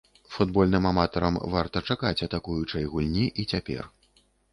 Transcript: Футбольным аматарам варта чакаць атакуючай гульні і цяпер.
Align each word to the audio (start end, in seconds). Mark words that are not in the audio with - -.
Футбольным 0.35 0.85
аматарам 0.91 1.35
варта 1.55 1.83
чакаць 1.95 2.25
атакуючай 2.29 2.89
гульні 2.95 3.27
і 3.45 3.47
цяпер. 3.53 3.83